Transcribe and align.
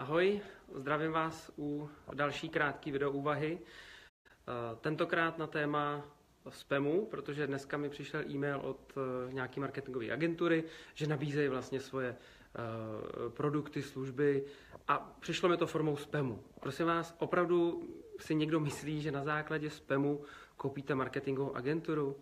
Ahoj, 0.00 0.40
zdravím 0.74 1.12
vás 1.12 1.50
u 1.58 1.90
další 2.14 2.48
krátké 2.48 2.92
video 2.92 3.10
úvahy. 3.10 3.58
Eh, 3.60 4.76
tentokrát 4.80 5.38
na 5.38 5.46
téma 5.46 6.04
spamu, 6.48 7.06
protože 7.06 7.46
dneska 7.46 7.76
mi 7.76 7.88
přišel 7.88 8.30
e-mail 8.30 8.60
od 8.60 8.92
eh, 8.96 9.32
nějaké 9.32 9.60
marketingové 9.60 10.12
agentury, 10.12 10.64
že 10.94 11.06
nabízejí 11.06 11.48
vlastně 11.48 11.80
svoje 11.80 12.08
eh, 12.08 13.30
produkty, 13.30 13.82
služby 13.82 14.44
a 14.88 14.98
přišlo 15.20 15.48
mi 15.48 15.56
to 15.56 15.66
formou 15.66 15.96
spamu. 15.96 16.44
Prosím 16.60 16.86
vás, 16.86 17.16
opravdu 17.18 17.88
si 18.18 18.34
někdo 18.34 18.60
myslí, 18.60 19.02
že 19.02 19.12
na 19.12 19.24
základě 19.24 19.70
spamu 19.70 20.24
koupíte 20.56 20.94
marketingovou 20.94 21.56
agenturu? 21.56 22.16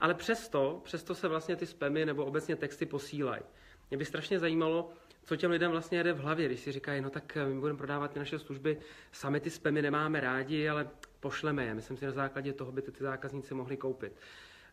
Ale 0.00 0.14
přesto, 0.14 0.80
přesto 0.84 1.14
se 1.14 1.28
vlastně 1.28 1.56
ty 1.56 1.66
spamy 1.66 2.06
nebo 2.06 2.24
obecně 2.24 2.56
texty 2.56 2.86
posílají. 2.86 3.42
Mě 3.90 3.98
by 3.98 4.04
strašně 4.04 4.38
zajímalo, 4.38 4.90
co 5.22 5.36
těm 5.36 5.50
lidem 5.50 5.70
vlastně 5.70 5.98
jede 5.98 6.12
v 6.12 6.20
hlavě, 6.20 6.46
když 6.46 6.60
si 6.60 6.72
říkají, 6.72 7.00
no 7.00 7.10
tak 7.10 7.38
my 7.48 7.60
budeme 7.60 7.78
prodávat 7.78 8.10
ty 8.10 8.18
naše 8.18 8.38
služby, 8.38 8.78
sami 9.12 9.40
ty 9.40 9.50
spamy 9.50 9.82
nemáme 9.82 10.20
rádi, 10.20 10.68
ale 10.68 10.88
pošleme 11.20 11.64
je. 11.64 11.74
Myslím 11.74 11.96
si, 11.96 12.04
na 12.06 12.12
základě 12.12 12.52
toho 12.52 12.72
by 12.72 12.82
ty, 12.82 12.92
ty 12.92 13.04
zákazníci 13.04 13.54
mohli 13.54 13.76
koupit. 13.76 14.12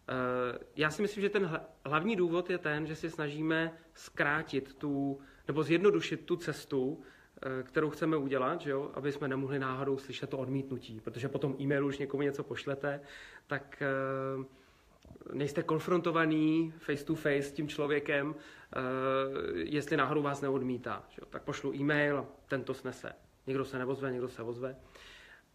Eh, 0.09 0.59
já 0.75 0.89
si 0.89 1.01
myslím, 1.01 1.21
že 1.21 1.29
ten 1.29 1.61
hlavní 1.85 2.15
důvod 2.15 2.49
je 2.49 2.57
ten, 2.57 2.87
že 2.87 2.95
si 2.95 3.09
snažíme 3.09 3.73
zkrátit 3.93 4.73
tu, 4.73 5.19
nebo 5.47 5.63
zjednodušit 5.63 6.25
tu 6.25 6.35
cestu, 6.35 7.03
eh, 7.41 7.63
kterou 7.63 7.89
chceme 7.89 8.17
udělat, 8.17 8.61
že 8.61 8.69
jo, 8.69 8.91
aby 8.93 9.11
jsme 9.11 9.27
nemohli 9.27 9.59
náhodou 9.59 9.97
slyšet 9.97 10.29
to 10.29 10.37
odmítnutí, 10.37 10.99
protože 10.99 11.29
potom 11.29 11.55
e-mailu 11.61 11.87
už 11.87 11.97
někomu 11.97 12.23
něco 12.23 12.43
pošlete, 12.43 13.01
tak 13.47 13.83
nejste 15.33 15.63
konfrontovaný 15.63 16.73
face 16.77 17.05
to 17.05 17.15
face 17.15 17.41
s 17.41 17.51
tím 17.51 17.67
člověkem, 17.67 18.35
eh, 18.35 18.79
jestli 19.53 19.97
náhodou 19.97 20.21
vás 20.21 20.41
neodmítá. 20.41 21.03
Tak 21.29 21.43
pošlu 21.43 21.73
e-mail 21.73 22.25
ten 22.47 22.63
to 22.63 22.73
snese. 22.73 23.13
Někdo 23.47 23.65
se 23.65 23.77
nevozve, 23.77 24.11
někdo 24.11 24.29
se 24.29 24.43
vozve. 24.43 24.75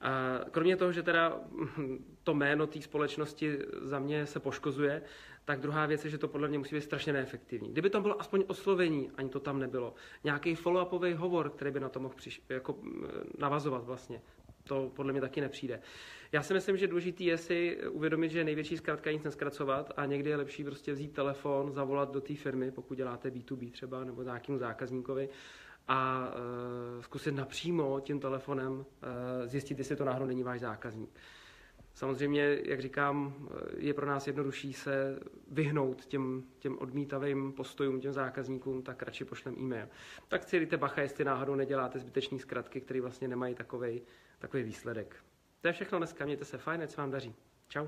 A 0.00 0.40
kromě 0.50 0.76
toho, 0.76 0.92
že 0.92 1.02
teda 1.02 1.40
to 2.22 2.34
jméno 2.34 2.66
té 2.66 2.82
společnosti 2.82 3.58
za 3.82 3.98
mě 3.98 4.26
se 4.26 4.40
poškozuje, 4.40 5.02
tak 5.44 5.60
druhá 5.60 5.86
věc 5.86 6.04
je, 6.04 6.10
že 6.10 6.18
to 6.18 6.28
podle 6.28 6.48
mě 6.48 6.58
musí 6.58 6.74
být 6.74 6.80
strašně 6.80 7.12
neefektivní. 7.12 7.72
Kdyby 7.72 7.90
tam 7.90 8.02
bylo 8.02 8.20
aspoň 8.20 8.44
oslovení, 8.46 9.10
ani 9.16 9.28
to 9.28 9.40
tam 9.40 9.58
nebylo, 9.58 9.94
nějaký 10.24 10.54
follow-upový 10.54 11.14
hovor, 11.14 11.50
který 11.50 11.70
by 11.70 11.80
na 11.80 11.88
to 11.88 12.00
mohl 12.00 12.14
přiš- 12.14 12.40
jako 12.48 12.78
navazovat 13.38 13.84
vlastně, 13.84 14.22
to 14.64 14.92
podle 14.96 15.12
mě 15.12 15.20
taky 15.20 15.40
nepřijde. 15.40 15.80
Já 16.32 16.42
si 16.42 16.54
myslím, 16.54 16.76
že 16.76 16.86
důležité 16.86 17.24
je 17.24 17.38
si 17.38 17.78
uvědomit, 17.90 18.30
že 18.30 18.44
největší 18.44 18.76
zkrátka 18.76 19.10
nic 19.10 19.22
neskracovat 19.22 19.92
a 19.96 20.06
někdy 20.06 20.30
je 20.30 20.36
lepší 20.36 20.64
prostě 20.64 20.92
vzít 20.92 21.12
telefon, 21.12 21.72
zavolat 21.72 22.12
do 22.12 22.20
té 22.20 22.34
firmy, 22.34 22.70
pokud 22.70 22.94
děláte 22.94 23.30
B2B 23.30 23.70
třeba 23.70 24.04
nebo 24.04 24.22
nějakému 24.22 24.58
zákazníkovi 24.58 25.28
a 25.88 26.28
uh, 26.28 27.02
zkusit 27.02 27.34
napřímo 27.34 28.00
tím 28.00 28.20
telefonem 28.20 28.72
uh, 28.72 28.84
zjistit, 29.44 29.78
jestli 29.78 29.96
to 29.96 30.04
náhodou 30.04 30.26
není 30.26 30.42
váš 30.42 30.60
zákazník. 30.60 31.10
Samozřejmě, 32.00 32.58
jak 32.64 32.80
říkám, 32.80 33.48
je 33.76 33.94
pro 33.94 34.06
nás 34.06 34.26
jednodušší 34.26 34.72
se 34.72 35.20
vyhnout 35.50 36.06
těm, 36.06 36.44
těm 36.58 36.78
odmítavým 36.78 37.52
postojům, 37.52 38.00
těm 38.00 38.12
zákazníkům, 38.12 38.82
tak 38.82 39.02
radši 39.02 39.24
pošlem 39.24 39.54
e-mail. 39.58 39.88
Tak 40.28 40.42
si 40.42 40.58
dejte 40.58 40.76
bacha, 40.76 41.00
jestli 41.02 41.24
náhodou 41.24 41.54
neděláte 41.54 41.98
zbytečný 41.98 42.38
zkratky, 42.38 42.80
které 42.80 43.00
vlastně 43.00 43.28
nemají 43.28 43.54
takový 43.54 44.62
výsledek. 44.62 45.16
To 45.60 45.68
je 45.68 45.72
všechno 45.72 45.98
dneska, 45.98 46.24
mějte 46.24 46.44
se 46.44 46.58
fajn, 46.58 46.82
ať 46.82 46.90
se 46.90 47.00
vám 47.00 47.10
daří. 47.10 47.34
Čau. 47.68 47.86